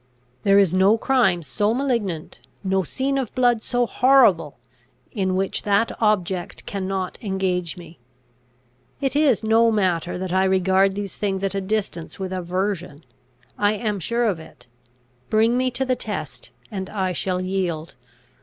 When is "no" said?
0.73-0.97, 2.63-2.81, 9.43-9.69